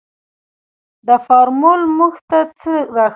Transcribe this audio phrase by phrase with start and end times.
[1.07, 3.09] دا فارمول موږ ته څه راښيي.